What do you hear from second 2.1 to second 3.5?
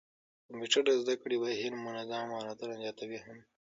او مهارتونه زياتوي هم.